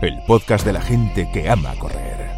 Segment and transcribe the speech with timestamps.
[0.00, 2.30] el podcast de la gente que ama correr.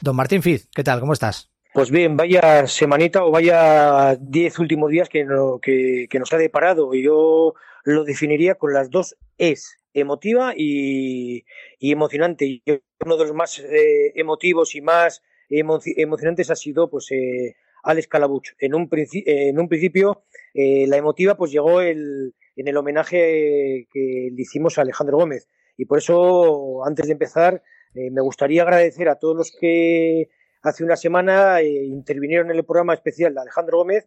[0.00, 1.00] Don Martín Fiz, ¿qué tal?
[1.00, 1.50] ¿Cómo estás?
[1.74, 6.38] Pues bien, vaya semanita o vaya diez últimos días que, no, que, que nos ha
[6.38, 6.94] deparado.
[6.94, 11.44] Y yo lo definiría con las dos es, emotiva y,
[11.78, 12.46] y emocionante.
[12.46, 12.62] Y
[13.04, 18.08] uno de los más eh, emotivos y más emo emocionantes ha sido pues eh, Alex
[18.08, 18.48] Calabuch.
[18.58, 24.30] En un, en un principio, eh, la emotiva pues llegó el, en el homenaje que
[24.32, 25.46] le hicimos a Alejandro Gómez.
[25.80, 27.62] Y por eso, antes de empezar,
[27.94, 30.28] eh, me gustaría agradecer a todos los que
[30.60, 34.06] hace una semana eh, intervinieron en el programa especial de Alejandro Gómez,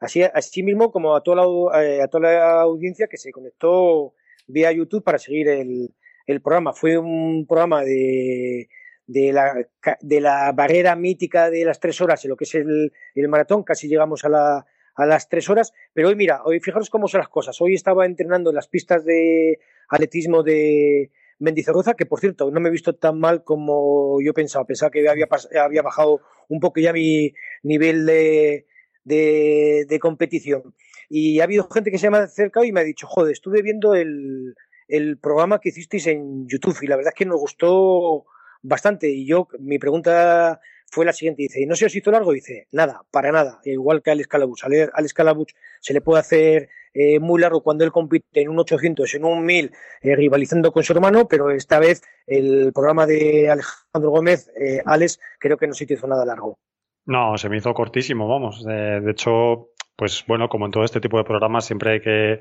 [0.00, 4.12] así, mismo como a toda, la, eh, a toda la audiencia que se conectó
[4.48, 5.94] vía YouTube para seguir el,
[6.26, 6.74] el programa.
[6.74, 8.68] Fue un programa de,
[9.06, 9.66] de, la,
[10.02, 13.62] de la barrera mítica de las tres horas en lo que es el, el maratón,
[13.62, 15.72] casi llegamos a la, a las tres horas.
[15.94, 17.58] Pero hoy, mira, hoy fijaros cómo son las cosas.
[17.62, 19.58] Hoy estaba entrenando en las pistas de
[19.88, 24.64] atletismo de Mendizorroza, que por cierto, no me he visto tan mal como yo pensaba.
[24.64, 25.26] Pensaba que había,
[25.62, 27.32] había bajado un poco ya mi
[27.62, 28.66] nivel de,
[29.04, 30.74] de, de competición.
[31.08, 33.62] Y ha habido gente que se me ha acercado y me ha dicho, joder, estuve
[33.62, 34.54] viendo el,
[34.88, 38.24] el programa que hicisteis en YouTube y la verdad es que nos gustó
[38.62, 39.08] bastante.
[39.10, 40.60] Y yo, mi pregunta
[40.90, 42.32] fue la siguiente, dice, ¿y no se os hizo largo?
[42.32, 44.64] Dice, nada, para nada, igual que Alex Calabuch.
[44.64, 45.50] A Alex Calabuch
[45.80, 49.44] se le puede hacer eh, muy largo cuando él compite en un 800, en un
[49.44, 54.80] 1000, eh, rivalizando con su hermano, pero esta vez el programa de Alejandro Gómez, eh,
[54.86, 56.58] Alex, creo que no se hizo nada largo.
[57.06, 58.64] No, se me hizo cortísimo, vamos.
[58.64, 62.40] De, de hecho, pues bueno, como en todo este tipo de programas, siempre hay que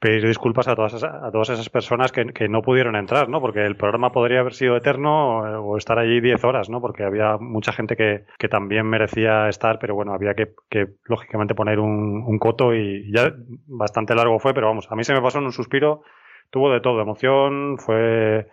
[0.00, 3.40] pedir disculpas a todas, esas, a todas esas personas que, que, no pudieron entrar, ¿no?
[3.40, 6.80] Porque el programa podría haber sido eterno o estar allí 10 horas, ¿no?
[6.80, 11.54] Porque había mucha gente que, que también merecía estar, pero bueno, había que, que lógicamente
[11.54, 13.30] poner un, un, coto y ya
[13.66, 16.02] bastante largo fue, pero vamos, a mí se me pasó en un suspiro,
[16.50, 18.48] tuvo de todo, emoción, fue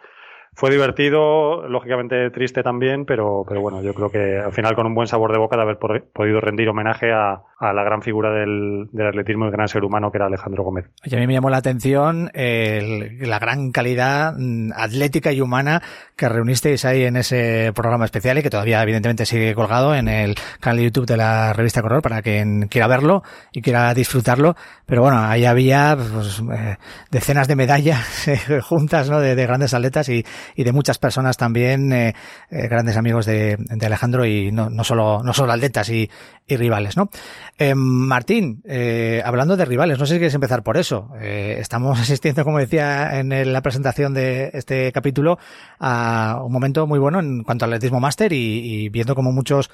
[0.58, 4.96] fue divertido, lógicamente triste también, pero, pero bueno, yo creo que al final con un
[4.96, 8.88] buen sabor de boca de haber podido rendir homenaje a, a la gran figura del,
[8.92, 10.86] del, atletismo y el gran ser humano que era Alejandro Gómez.
[11.04, 14.34] Y a mí me llamó la atención la gran calidad
[14.76, 15.84] atlética y humana
[16.16, 20.34] que reunisteis ahí en ese programa especial y que todavía evidentemente sigue colgado en el
[20.60, 24.56] canal de YouTube de la revista Corredor para quien quiera verlo y quiera disfrutarlo.
[24.88, 26.78] Pero bueno, ahí había pues, eh,
[27.12, 29.20] decenas de medallas eh, juntas ¿no?
[29.20, 30.24] de grandes atletas y,
[30.56, 32.16] y de muchas personas también, eh,
[32.50, 36.10] eh, grandes amigos de, de, Alejandro y no, no, solo, no solo atletas y,
[36.48, 37.10] y rivales, ¿no?
[37.58, 41.10] Eh, Martín, eh, hablando de rivales, no sé si quieres empezar por eso.
[41.20, 45.38] Eh, estamos asistiendo, como decía en la presentación de este capítulo,
[45.80, 49.70] a un momento muy bueno en cuanto al atletismo máster y, y viendo como muchos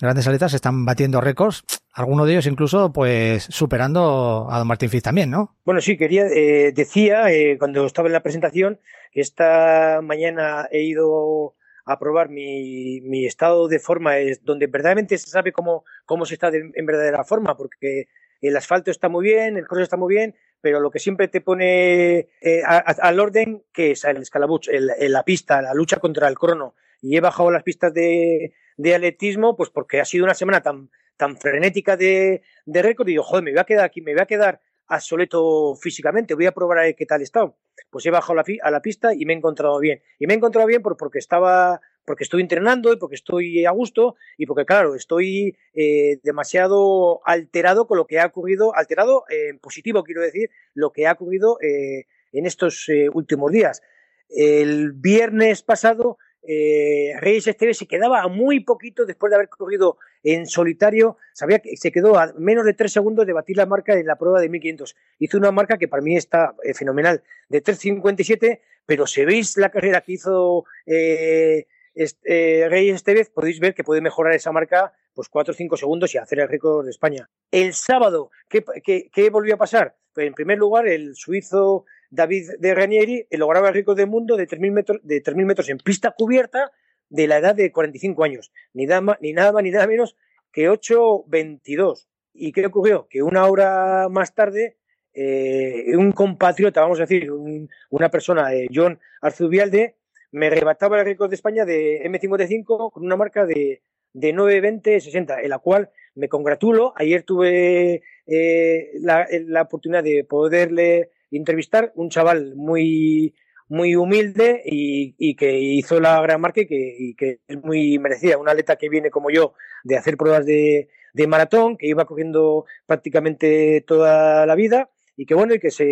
[0.00, 5.02] grandes atletas están batiendo récords, algunos de ellos incluso pues superando a don Martín Fitz
[5.04, 5.56] también, ¿no?
[5.64, 8.80] Bueno, sí, quería, eh, decía eh, cuando estaba en la presentación
[9.12, 11.54] que esta mañana he ido
[11.84, 16.34] a probar mi, mi estado de forma, es donde verdaderamente se sabe cómo, cómo se
[16.34, 18.08] está de, en verdadera forma, porque
[18.40, 21.40] el asfalto está muy bien, el cross está muy bien, pero lo que siempre te
[21.40, 26.28] pone eh, al orden, que es el escalabuch, el, el, la pista, la lucha contra
[26.28, 26.74] el crono.
[27.00, 30.90] Y he bajado las pistas de, de atletismo, pues porque ha sido una semana tan,
[31.18, 34.26] tan frenética de, récord, y digo, joder, me voy a quedar aquí, me voy a
[34.26, 37.52] quedar obsoleto físicamente, voy a probar a ver qué tal está.
[37.90, 40.00] Pues he bajado a la pista y me he encontrado bien.
[40.18, 43.70] Y me he encontrado bien por, porque estaba, porque estoy entrenando y porque estoy a
[43.72, 49.58] gusto y porque, claro, estoy eh, demasiado alterado con lo que ha ocurrido, alterado en
[49.58, 53.82] positivo, quiero decir, lo que ha ocurrido eh, en estos eh, últimos días.
[54.30, 59.98] El viernes pasado eh, Reyes Esteves se quedaba a muy poquito después de haber corrido
[60.22, 63.94] en solitario, sabía que se quedó a menos de tres segundos de batir la marca
[63.94, 64.96] en la prueba de 1500.
[65.18, 69.70] Hizo una marca que para mí está eh, fenomenal, de 3.57, pero si veis la
[69.70, 75.28] carrera que hizo eh, este, Reyes Estevez, podéis ver que puede mejorar esa marca pues
[75.28, 77.28] 4 o 5 segundos y hacer el récord de España.
[77.50, 79.96] El sábado, ¿qué, qué, qué volvió a pasar?
[80.14, 84.46] Pues en primer lugar, el suizo David de Ranieri lograba el récord del mundo de
[84.46, 86.72] 3.000 metros, de 3.000 metros en pista cubierta
[87.10, 88.52] de la edad de 45 años.
[88.72, 90.16] Ni, nada, ni nada más ni nada menos
[90.52, 92.06] que 8.22.
[92.34, 93.08] ¿Y qué ocurrió?
[93.08, 94.76] Que una hora más tarde,
[95.12, 99.96] eh, un compatriota, vamos a decir, un, una persona, eh, John Arzubialde,
[100.30, 103.82] me rebataba el récord de España de M55 con una marca de,
[104.12, 106.92] de 9.20.60, en la cual me congratulo.
[106.96, 113.34] Ayer tuve eh, la oportunidad de poderle entrevistar un chaval muy
[113.68, 117.98] muy humilde y, y, que hizo la gran marca y que, y que, es muy
[117.98, 118.38] merecida.
[118.38, 119.54] Un atleta que viene como yo
[119.84, 125.34] de hacer pruebas de, de, maratón, que iba cogiendo prácticamente toda la vida y que
[125.34, 125.90] bueno, y que se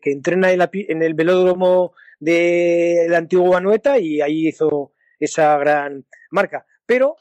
[0.00, 6.06] que entrena en, la, en el velódromo del antiguo Anueta y ahí hizo esa gran
[6.30, 6.64] marca.
[6.86, 7.16] Pero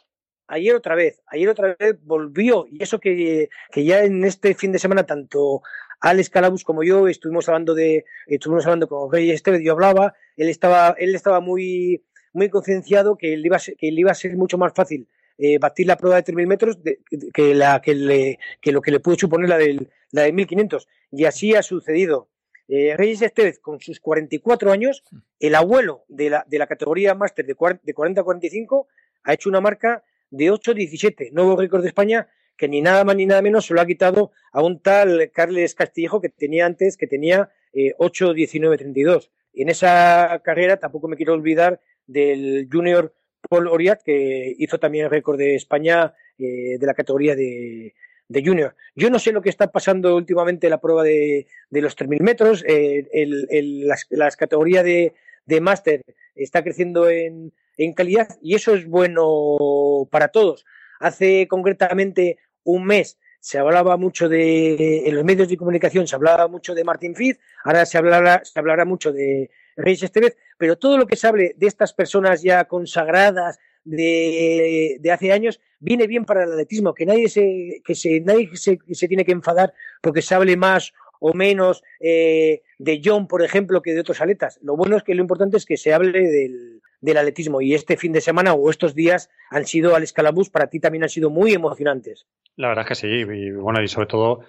[0.47, 4.71] ayer otra vez, ayer otra vez volvió, y eso que, que ya en este fin
[4.71, 5.61] de semana tanto
[5.99, 10.49] Alex Calabus como yo estuvimos hablando de, estuvimos hablando con Rey Estevez, yo hablaba, él
[10.49, 12.03] estaba, él estaba muy,
[12.33, 15.07] muy concienciado que le iba a ser, que iba a ser mucho más fácil
[15.39, 16.99] eh, batir la prueba de 3.000 metros de,
[17.33, 20.87] que, la, que, le, que lo que le pudo suponer la, del, la de 1.500.
[21.11, 22.29] Y así ha sucedido.
[22.67, 25.03] Eh, Reyes Estevez, con sus 44 años,
[25.39, 28.87] el abuelo de la, de la categoría máster de 40 a 45,
[29.23, 33.25] ha hecho una marca de 8.17, nuevo récord de España, que ni nada más ni
[33.25, 37.07] nada menos se lo ha quitado a un tal Carles Castillejo que tenía antes, que
[37.07, 39.29] tenía eh, 8.19.32.
[39.53, 43.13] Y en esa carrera tampoco me quiero olvidar del Junior
[43.49, 47.93] Paul Oriat, que hizo también el récord de España eh, de la categoría de,
[48.27, 48.75] de, Junior.
[48.95, 52.21] Yo no sé lo que está pasando últimamente en la prueba de, de los 3.000
[52.21, 52.63] metros.
[52.67, 55.13] Eh, el, el, las, las categorías de,
[55.45, 56.01] de máster
[56.35, 60.65] está creciendo en, en calidad y eso es bueno para todos.
[60.99, 62.37] Hace concretamente
[62.67, 66.83] un mes se hablaba mucho de, en los medios de comunicación se hablaba mucho de
[66.83, 71.15] Martín Fitz, ahora se hablará, se hablará mucho de Reyes Estevez, pero todo lo que
[71.15, 76.51] se hable de estas personas ya consagradas de, de hace años viene bien para el
[76.51, 80.57] atletismo, que nadie se, que se, nadie se, se tiene que enfadar porque se hable
[80.57, 84.59] más o menos eh, de John, por ejemplo, que de otros atletas.
[84.61, 87.97] Lo bueno es que lo importante es que se hable del, del atletismo y este
[87.97, 91.29] fin de semana o estos días han sido al escalabús, para ti también han sido
[91.29, 92.25] muy emocionantes.
[92.55, 94.41] La verdad es que sí, y bueno, y sobre todo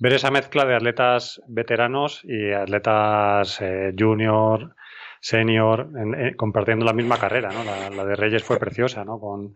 [0.00, 4.74] ver esa mezcla de atletas veteranos y atletas eh, junior,
[5.20, 7.64] senior, en, en, compartiendo la misma carrera, ¿no?
[7.64, 9.18] La, la, de Reyes fue preciosa, ¿no?
[9.18, 9.54] Con,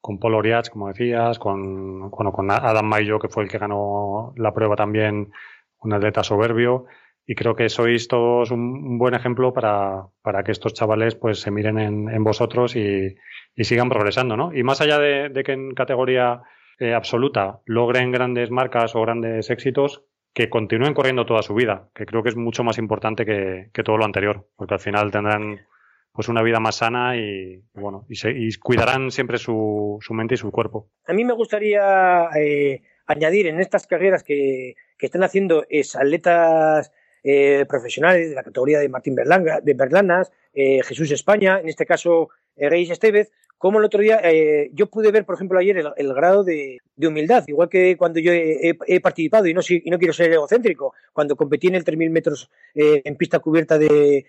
[0.00, 4.32] con Paul Oriach, como decías, con, bueno, con Adam Mayo, que fue el que ganó
[4.36, 5.30] la prueba también
[5.80, 6.86] un atleta soberbio
[7.26, 11.50] y creo que sois todos un, buen ejemplo para, para, que estos chavales pues se
[11.50, 13.14] miren en, en vosotros y,
[13.54, 14.52] y, sigan progresando, ¿no?
[14.54, 16.42] Y más allá de, de que en categoría
[16.78, 20.04] eh, absoluta logren grandes marcas o grandes éxitos,
[20.34, 23.82] que continúen corriendo toda su vida, que creo que es mucho más importante que, que
[23.82, 25.60] todo lo anterior, porque al final tendrán
[26.12, 30.34] pues una vida más sana y bueno y, se, y cuidarán siempre su, su, mente
[30.34, 30.88] y su cuerpo.
[31.06, 36.92] A mí me gustaría eh, añadir en estas carreras que, que están haciendo es atletas
[37.22, 41.86] eh, profesionales de la categoría de Martín Berlanga, de Berlanas, eh, Jesús España, en este
[41.86, 45.82] caso eh, Reyes Estevez, como el otro día eh, yo pude ver, por ejemplo, ayer
[45.96, 50.12] el, grado de, humildad, igual que cuando yo he, participado, y no, y no, quiero
[50.12, 54.26] ser egocéntrico, cuando competí en el 3.000 metros en pista cubierta de,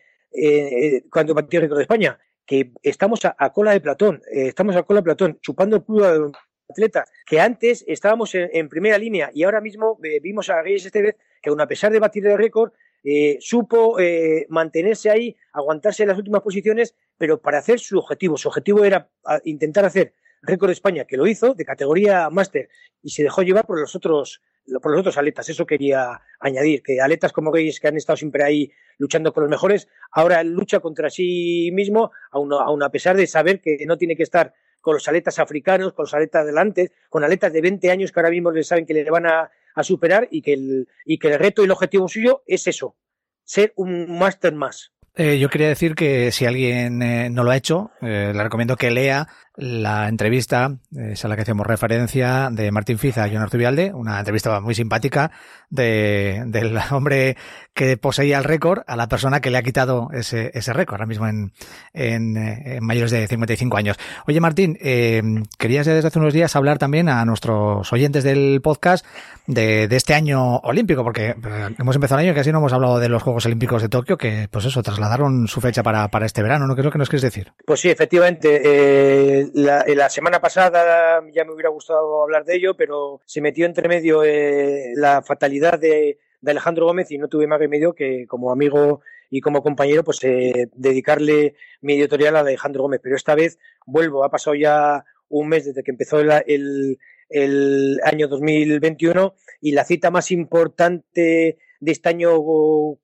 [1.10, 5.00] cuando batí el récord de España, que estamos a, cola de Platón, estamos a cola
[5.00, 6.32] de Platón, chupando el culo de
[6.70, 11.16] atletas, que antes estábamos en, en, primera línea y ahora mismo vimos a Reyes Estevez
[11.44, 12.72] que aun a pesar de batir el récord,
[13.04, 18.38] eh, supo eh, mantenerse ahí, aguantarse en las últimas posiciones, pero para hacer su objetivo.
[18.38, 19.10] Su objetivo era
[19.44, 22.70] intentar hacer récord de España, que lo hizo, de categoría máster,
[23.02, 24.42] y se dejó llevar por los otros
[24.82, 25.50] por los otros atletas.
[25.50, 29.50] Eso quería añadir, que atletas como Reyes, que han estado siempre ahí luchando con los
[29.50, 34.16] mejores, ahora lucha contra sí mismo, aun, aun a pesar de saber que no tiene
[34.16, 38.12] que estar con los atletas africanos, con los atletas delante, con atletas de 20 años
[38.12, 41.18] que ahora mismo le saben que le van a, a superar y que, el, y
[41.18, 42.96] que el reto y el objetivo suyo es eso,
[43.44, 44.94] ser un máster más.
[45.16, 48.76] Eh, yo quería decir que si alguien eh, no lo ha hecho, eh, le recomiendo
[48.78, 53.42] que lea la entrevista, es a la que hacemos referencia, de Martín Fiza a John
[53.42, 55.32] Arzubialde, una entrevista muy simpática
[55.70, 57.38] de, del hombre
[57.74, 61.06] que poseía el récord a la persona que le ha quitado ese, ese récord, ahora
[61.06, 61.54] mismo en,
[61.94, 63.98] en, en, mayores de 55 años.
[64.28, 65.22] Oye, Martín, eh,
[65.58, 69.06] querías desde hace unos días hablar también a nuestros oyentes del podcast
[69.48, 71.36] de, de este año olímpico, porque eh,
[71.78, 74.18] hemos empezado el año y casi no hemos hablado de los Juegos Olímpicos de Tokio,
[74.18, 76.76] que pues eso, trasladaron su fecha para, para este verano, ¿no?
[76.76, 77.52] ¿Qué es lo que nos quieres decir?
[77.66, 78.62] Pues sí, efectivamente.
[78.64, 83.88] Eh, la, semana pasada ya me hubiera gustado hablar de ello, pero se metió entre
[83.88, 88.52] medio eh, la fatalidad de, de, Alejandro Gómez y no tuve más remedio que como
[88.52, 93.00] amigo y como compañero, pues eh, dedicarle mi editorial a Alejandro Gómez.
[93.02, 98.00] Pero esta vez vuelvo, ha pasado ya un mes desde que empezó el, el, el
[98.04, 102.32] año 2021 y la cita más importante de este año,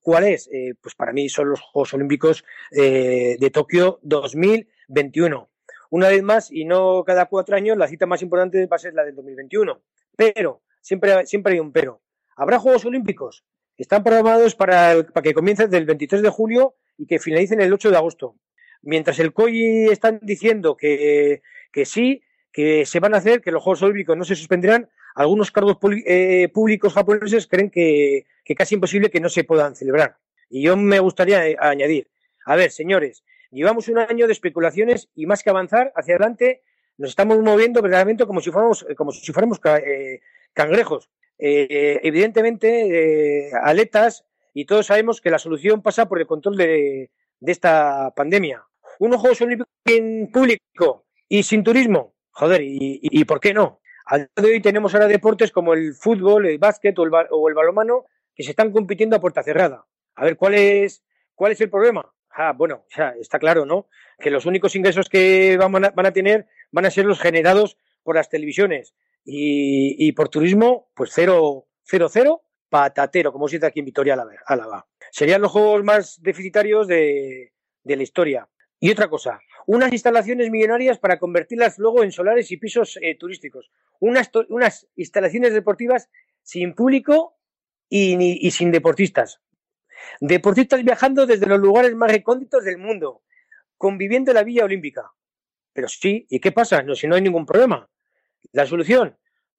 [0.02, 0.48] ¿cuál es?
[0.54, 5.50] Eh, pues para mí son los Juegos Olímpicos eh, de Tokio 2021.
[5.90, 8.94] Una vez más, y no cada cuatro años, la cita más importante va a ser
[8.94, 9.82] la del 2021.
[10.16, 12.02] Pero, siempre, siempre hay un pero.
[12.36, 13.44] ¿Habrá Juegos Olímpicos?
[13.78, 17.90] Están programados para, para que comiencen del 23 de julio y que finalicen el 8
[17.92, 18.36] de agosto.
[18.82, 21.42] Mientras el COI están diciendo que,
[21.72, 25.52] que sí, que se van a hacer, que los Juegos Olímpicos no se suspenderán, algunos
[25.52, 30.18] cargos eh, públicos japoneses creen que, que casi imposible que no se puedan celebrar.
[30.50, 32.10] Y yo me gustaría eh, añadir,
[32.46, 36.62] a ver, señores, llevamos un año de especulaciones y más que avanzar hacia adelante,
[36.98, 40.22] nos estamos moviendo verdaderamente como si fuéramos, como si fuéramos eh,
[40.54, 41.10] cangrejos.
[41.38, 47.12] Eh, evidentemente, eh, aletas, y todos sabemos que la solución pasa por el control de,
[47.42, 48.66] esta pandemia.
[49.00, 53.80] Unos Juegos Olímpicos en público y sin turismo, joder, ¿y, y, y por qué no?
[54.06, 57.48] Al día de hoy tenemos ahora deportes como el fútbol, el básquet o el, o
[57.48, 59.86] el balonmano que se están compitiendo a puerta cerrada.
[60.16, 61.04] A ver, ¿cuál es,
[61.36, 62.12] cuál es el problema?
[62.42, 62.86] Ah, bueno,
[63.20, 63.90] está claro, ¿no?
[64.18, 68.30] Que los únicos ingresos que van a, tener van a ser los generados por las
[68.30, 68.96] televisiones.
[69.26, 74.88] Y, por turismo, pues cero, cero, cero, patatero, como se dice aquí en Vitoria Álava.
[75.12, 77.52] Serían los juegos más deficitarios de,
[77.84, 78.48] de la historia.
[78.80, 83.70] Y otra cosa, unas instalaciones millonarias para convertirlas luego en solares y pisos eh, turísticos.
[84.00, 86.10] Unas, unas instalaciones deportivas
[86.42, 87.38] sin público
[87.90, 89.42] y, y sin deportistas.
[90.20, 93.24] Deportistas viajando desde los lugares más recónditos del mundo,
[93.78, 95.12] conviviendo en la Villa Olímpica.
[95.74, 96.82] Pero sí, ¿y qué pasa?
[96.84, 97.90] No, si no hay ningún problema.
[98.52, 99.18] La solución,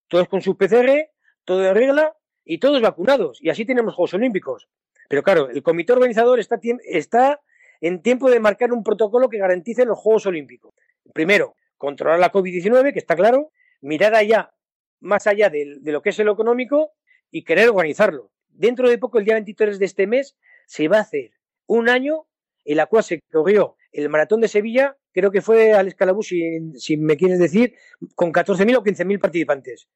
[0.08, 1.10] todos con su PCR,
[1.44, 3.38] todo de regla y todos vacunados.
[3.40, 4.68] Y así tenemos Juegos Olímpicos.
[5.08, 7.40] Pero claro, el comité organizador está,
[7.80, 10.74] en tiempo de marcar un protocolo que garantice los Juegos Olímpicos.
[11.14, 14.52] Primero, controlar la COVID-19, que está claro, mirar allá,
[15.00, 16.92] más allá de, de, lo que es lo económico
[17.30, 18.30] y querer organizarlo.
[18.52, 21.32] Dentro de poco, el día 23 de este mes, se va a hacer
[21.66, 22.26] un año
[22.64, 26.96] en la cual se corrió el maratón de Sevilla, creo que fue al Escalabú, si,
[26.96, 27.74] me quieres decir,
[28.14, 29.88] con 14.000 o 15.000 participantes.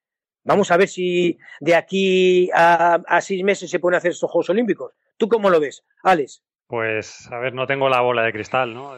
[0.42, 4.50] Vamos a ver si de aquí a, a, seis meses se pueden hacer estos Juegos
[4.50, 4.92] Olímpicos.
[5.16, 6.42] ¿Tú cómo lo ves, Alex?
[6.66, 8.92] Pues, a ver, no tengo la bola de cristal, ¿no?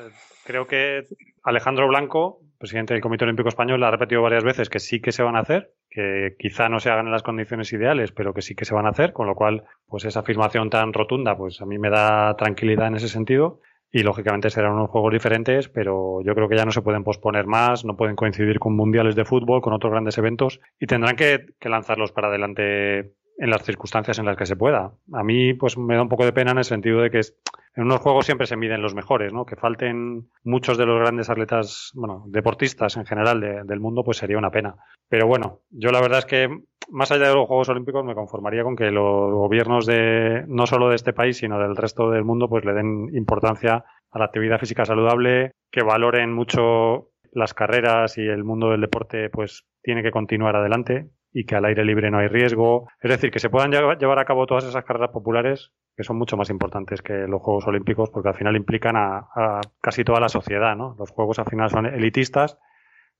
[0.44, 1.04] Creo que
[1.42, 5.22] Alejandro Blanco, presidente del Comité Olímpico Español, ha repetido varias veces que sí que se
[5.22, 8.54] van a hacer, que quizá no se hagan en las condiciones ideales, pero que sí
[8.54, 11.66] que se van a hacer, con lo cual, pues esa afirmación tan rotunda, pues a
[11.66, 13.60] mí me da tranquilidad en ese sentido.
[13.92, 17.46] Y lógicamente serán unos juegos diferentes, pero yo creo que ya no se pueden posponer
[17.46, 21.46] más, no pueden coincidir con mundiales de fútbol, con otros grandes eventos, y tendrán que,
[21.60, 24.92] que lanzarlos para adelante en las circunstancias en las que se pueda.
[25.12, 27.84] A mí, pues me da un poco de pena en el sentido de que en
[27.84, 29.44] unos juegos siempre se miden los mejores, ¿no?
[29.44, 34.16] Que falten muchos de los grandes atletas, bueno, deportistas en general de, del mundo, pues
[34.16, 34.76] sería una pena.
[35.08, 36.48] Pero bueno, yo la verdad es que
[36.90, 40.88] más allá de los Juegos Olímpicos me conformaría con que los gobiernos de, no solo
[40.88, 44.58] de este país, sino del resto del mundo, pues le den importancia a la actividad
[44.58, 50.10] física saludable, que valoren mucho las carreras y el mundo del deporte, pues tiene que
[50.10, 52.88] continuar adelante y que al aire libre no hay riesgo.
[52.98, 56.38] Es decir, que se puedan llevar a cabo todas esas carreras populares que son mucho
[56.38, 60.74] más importantes que los Juegos Olímpicos porque al final implican a, casi toda la sociedad,
[60.76, 60.96] ¿no?
[60.98, 62.58] Los Juegos al final son elitistas,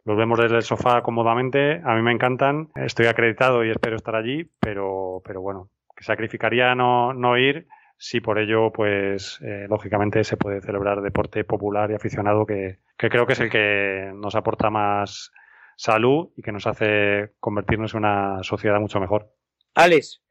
[0.06, 4.16] los vemos desde el sofá cómodamente, a mí me encantan, estoy acreditado y espero estar
[4.16, 7.66] allí, pero, pero bueno, que sacrificaría no, no ir
[7.98, 13.10] si por ello, pues, eh, lógicamente se puede celebrar deporte popular y aficionado que, que
[13.10, 15.32] creo que es el que nos aporta más
[15.76, 19.32] salud y que nos hace convertirnos en una sociedad mucho mejor.
[19.74, 20.22] Alex,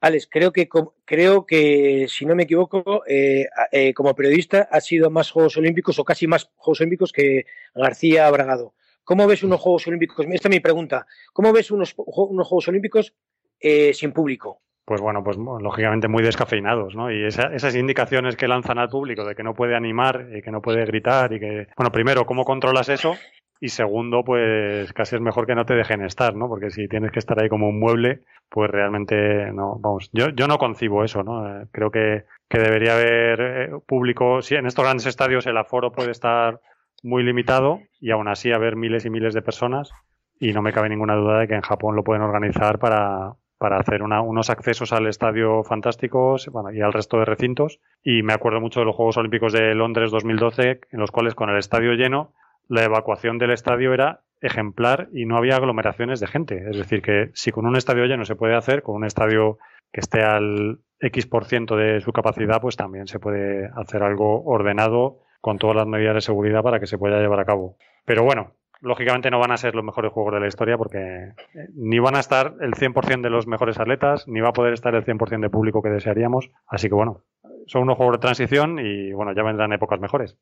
[0.00, 0.68] Alex, creo que
[1.06, 5.98] creo que si no me equivoco, eh, eh, como periodista ha sido más Juegos Olímpicos
[5.98, 8.74] o casi más Juegos Olímpicos que García Bragado.
[9.02, 10.26] ¿Cómo ves unos Juegos Olímpicos?
[10.30, 11.06] Esta es mi pregunta.
[11.32, 13.14] ¿Cómo ves unos, unos Juegos Olímpicos
[13.60, 14.60] eh, sin público?
[14.84, 17.10] Pues bueno, pues lógicamente muy descafeinados, ¿no?
[17.10, 20.50] Y esa, esas indicaciones que lanzan al público de que no puede animar y que
[20.50, 23.16] no puede gritar y que, bueno, primero, ¿cómo controlas eso?
[23.60, 26.48] Y segundo, pues casi es mejor que no te dejen estar, ¿no?
[26.48, 30.46] Porque si tienes que estar ahí como un mueble, pues realmente no, vamos, yo, yo
[30.46, 31.48] no concibo eso, ¿no?
[31.48, 35.92] Eh, creo que, que debería haber eh, público, sí, en estos grandes estadios el aforo
[35.92, 36.60] puede estar
[37.02, 39.92] muy limitado y aún así haber miles y miles de personas
[40.38, 43.78] y no me cabe ninguna duda de que en Japón lo pueden organizar para, para
[43.78, 47.80] hacer una, unos accesos al estadio fantásticos y al resto de recintos.
[48.02, 51.50] Y me acuerdo mucho de los Juegos Olímpicos de Londres 2012, en los cuales con
[51.50, 52.32] el estadio lleno,
[52.68, 56.68] la evacuación del estadio era ejemplar y no había aglomeraciones de gente.
[56.70, 59.58] Es decir, que si con un estadio lleno se puede hacer, con un estadio
[59.92, 64.44] que esté al X por ciento de su capacidad, pues también se puede hacer algo
[64.44, 67.76] ordenado con todas las medidas de seguridad para que se pueda llevar a cabo.
[68.04, 71.68] Pero bueno, lógicamente no van a ser los mejores juegos de la historia porque eh,
[71.74, 74.94] ni van a estar el 100% de los mejores atletas, ni va a poder estar
[74.94, 76.50] el 100% de público que desearíamos.
[76.66, 77.22] Así que bueno,
[77.66, 80.36] son unos juegos de transición y bueno, ya vendrán épocas mejores.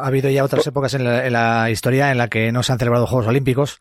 [0.00, 2.72] Ha habido ya otras épocas en la, en la historia en la que no se
[2.72, 3.80] han celebrado Juegos Olímpicos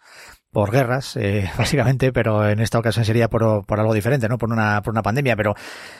[0.53, 4.37] por guerras, eh, básicamente, pero en esta ocasión sería por, por, algo diferente, ¿no?
[4.37, 5.35] Por una, por una pandemia.
[5.35, 5.55] Pero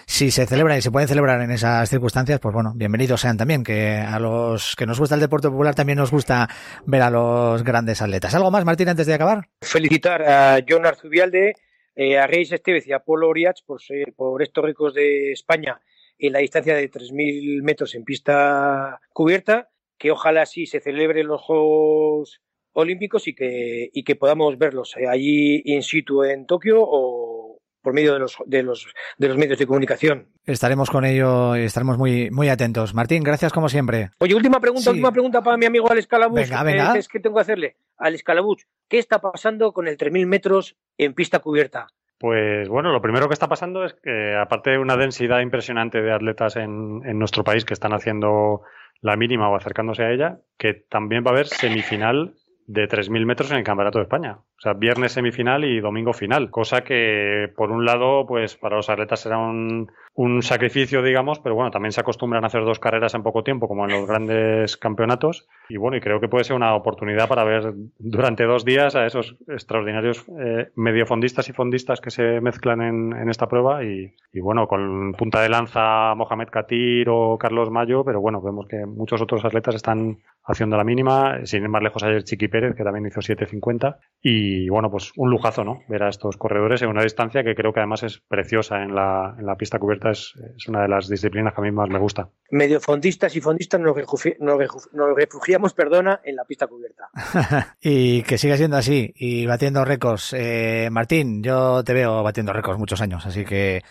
[0.05, 3.63] si se celebran y se pueden celebrar en esas circunstancias, pues bueno, bienvenidos sean también,
[3.63, 6.47] que a los que nos gusta el deporte popular también nos gusta
[6.85, 8.35] ver a los grandes atletas.
[8.35, 9.49] ¿Algo más, Martín, antes de acabar?
[9.61, 11.55] Felicitar a John Arzubialde,
[11.95, 15.81] eh, a Reis Estevez y a Polo Oriach por, ser, por estos ricos de España
[16.17, 21.41] en la distancia de 3.000 metros en pista cubierta, que ojalá sí se celebren los
[21.41, 22.41] Juegos
[22.73, 27.93] olímpicos y que, y que podamos verlos eh, allí in situ en Tokio o por
[27.93, 30.29] medio de los, de los, de los medios de comunicación.
[30.45, 32.93] Estaremos con ello y estaremos muy, muy atentos.
[32.93, 34.09] Martín, gracias como siempre.
[34.19, 34.89] Oye, última pregunta, sí.
[34.89, 36.37] última pregunta para mi amigo Alex Calabuch.
[36.37, 36.93] Venga, venga.
[36.93, 37.75] ¿Qué es que tengo que hacerle?
[37.97, 41.87] Alex Calabuch, ¿qué está pasando con el 3.000 metros en pista cubierta?
[42.23, 46.13] Pues bueno, lo primero que está pasando es que aparte de una densidad impresionante de
[46.13, 48.61] atletas en, nuestro país que están haciendo
[49.01, 52.33] la mínima o acercándose a ella, que también va a haber semifinal
[52.65, 54.37] de 3.000 metros en el Campeonato de España.
[54.63, 56.49] Sea, viernes semifinal y domingo final.
[56.49, 61.53] Cosa que, por un lado, pues para los atletas será un, un sacrificio, digamos, pero
[61.53, 64.77] bueno, también se acostumbran a hacer dos carreras en poco tiempo, como en los grandes
[64.77, 65.49] campeonatos.
[65.67, 69.05] Y bueno, y creo que puede ser una oportunidad para ver durante dos días a
[69.05, 73.83] esos extraordinarios eh, mediofondistas y fondistas que se mezclan en, en esta prueba.
[73.83, 78.65] Y, y, bueno, con punta de lanza Mohamed Katir o Carlos Mayo, pero bueno, vemos
[78.67, 81.45] que muchos otros atletas están haciendo la mínima.
[81.45, 83.97] Sin ir más lejos ayer Chiqui Pérez, que también hizo 7.50.
[84.21, 85.81] Y bueno, pues un lujazo, ¿no?
[85.87, 89.35] Ver a estos corredores en una distancia que creo que además es preciosa en la,
[89.37, 90.11] en la pista cubierta.
[90.11, 92.29] Es, es, una de las disciplinas que a mí más me gusta.
[92.51, 94.57] Medio fondistas y fondistas nos, refugi nos,
[94.93, 97.09] nos refugiamos, perdona, en la pista cubierta.
[97.81, 100.33] y que siga siendo así y batiendo récords.
[100.37, 103.83] Eh, Martín, yo te veo batiendo récords muchos años, así que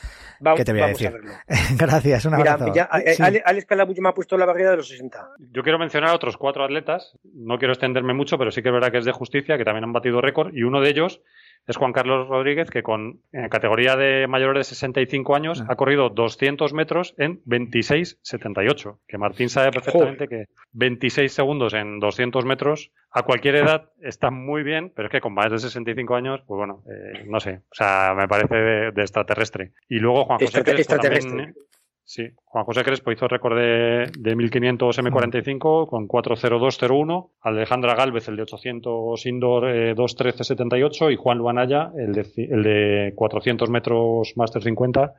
[0.42, 1.08] Vamos, ¿Qué te voy a decir?
[1.08, 1.12] A
[1.78, 2.74] Gracias, un Mira, abrazo.
[2.74, 3.22] Ya, sí.
[3.44, 5.28] Alex Calabuch me ha puesto la barrera de los 60.
[5.38, 7.16] Yo quiero mencionar a otros cuatro atletas.
[7.32, 9.84] No quiero extenderme mucho, pero sí que es verdad que es de justicia, que también
[9.84, 10.52] han batido récord.
[10.52, 11.20] Y uno de ellos
[11.66, 15.66] es Juan Carlos Rodríguez, que con en categoría de mayores de 65 años Ah.
[15.70, 18.98] ha corrido 200 metros en 26.78.
[19.06, 20.46] Que Martín sabe perfectamente Joder.
[20.46, 25.20] que 26 segundos en 200 metros a cualquier edad está muy bien, pero es que
[25.20, 27.60] con más de 65 años, pues bueno, eh, no sé.
[27.70, 29.72] O sea, me parece de, de extraterrestre.
[29.88, 31.30] Y luego Juan José Extra Crespo extraterrestre.
[31.30, 31.54] también,
[32.04, 38.36] Sí, Juan José Crespo hizo récord de, de 1500 M45 con 40201, Alejandra Galvez el
[38.36, 44.62] de 800 indoor eh, 21378 y Juan Luanaya el de, el de 400 metros Master
[44.62, 45.14] 50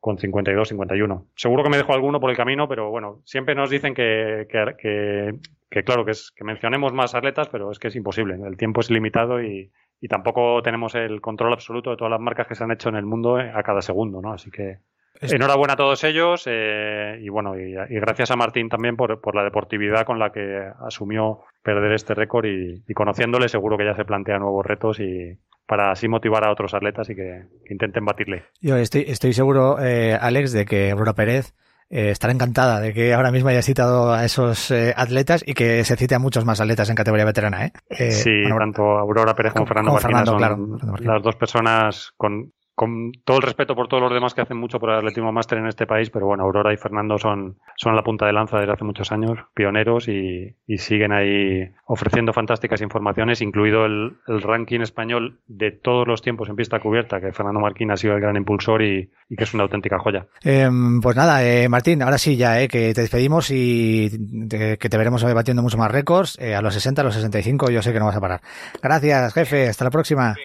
[0.00, 1.24] con 52-51.
[1.34, 4.76] Seguro que me dejo alguno por el camino, pero bueno, siempre nos dicen que, que,
[4.78, 5.34] que,
[5.68, 8.36] que claro, que, es, que mencionemos más atletas, pero es que es imposible.
[8.46, 12.46] El tiempo es limitado y, y tampoco tenemos el control absoluto de todas las marcas
[12.46, 14.32] que se han hecho en el mundo eh, a cada segundo, ¿no?
[14.32, 14.78] Así que
[15.20, 19.34] enhorabuena a todos ellos eh, y bueno, y, y gracias a Martín también por, por
[19.34, 23.94] la deportividad con la que asumió perder este récord y, y conociéndole seguro que ya
[23.94, 28.04] se plantea nuevos retos y para así motivar a otros atletas y que, que intenten
[28.04, 28.44] batirle.
[28.60, 31.52] Yo estoy, estoy seguro, eh, Alex, de que Aurora Pérez
[31.90, 35.84] eh, estará encantada de que ahora mismo haya citado a esos eh, atletas y que
[35.84, 37.66] se cite a muchos más atletas en categoría veterana.
[37.66, 37.72] ¿eh?
[37.90, 41.22] Eh, sí, bueno, tanto Aurora Pérez como, como- Fernando como Fernando, son claro, Fernando las
[41.22, 44.90] dos personas con, con todo el respeto por todos los demás que hacen mucho por
[44.90, 48.24] el atletismo máster en este país, pero bueno, Aurora y Fernando son, son la punta
[48.24, 54.12] de lanza desde hace muchos años, pioneros y, siguen ahí ofreciendo fantásticas informaciones, incluido el,
[54.28, 58.20] ranking español de todos los tiempos en pista cubierta, que Fernando Marquín ha sido el
[58.20, 60.26] gran impulsor y, que es una auténtica joya.
[60.44, 60.70] Eh,
[61.02, 64.08] pues nada, eh, Martín, ahora sí ya, eh, que te despedimos y
[64.48, 66.38] que te veremos batiendo mucho más récords.
[66.38, 68.40] eh, a los 60, a los 65, yo sé que no vas a parar.
[68.80, 69.68] Gracias, jefe.
[69.68, 70.36] Hasta la próxima.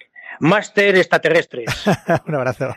[0.44, 1.70] Máster extraterrestres.
[2.28, 2.76] Un abrazo.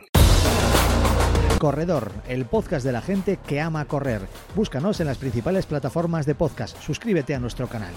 [1.58, 4.20] Corredor, el podcast de la gente que ama correr.
[4.54, 6.80] Búscanos en las principales plataformas de podcast.
[6.80, 7.92] Suscríbete a nuestro canal.